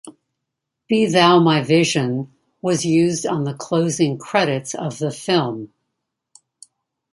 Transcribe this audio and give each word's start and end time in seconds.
"Be 0.87 1.05
Thou 1.05 1.37
My 1.41 1.61
Vision" 1.61 2.33
was 2.59 2.83
used 2.87 3.23
on 3.27 3.43
the 3.43 3.53
closing 3.53 4.17
credits 4.17 4.73
of 4.73 4.97
the 4.97 5.11
film. 5.11 5.71